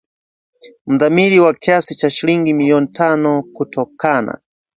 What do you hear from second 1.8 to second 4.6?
cha shilingi milioni tano kutokana